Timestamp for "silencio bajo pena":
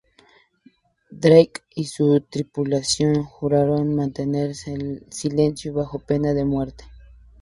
4.55-6.33